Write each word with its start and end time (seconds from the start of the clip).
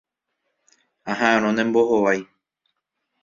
Aha'ãrõ 1.11 1.51
ne 1.53 1.63
mbohovái. 1.67 2.19